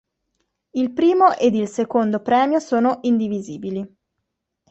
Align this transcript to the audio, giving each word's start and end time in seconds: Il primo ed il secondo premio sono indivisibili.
Il 0.71 0.93
primo 0.93 1.35
ed 1.37 1.53
il 1.53 1.67
secondo 1.67 2.23
premio 2.23 2.57
sono 2.57 3.01
indivisibili. 3.03 3.87